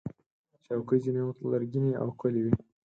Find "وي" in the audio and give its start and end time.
2.45-2.53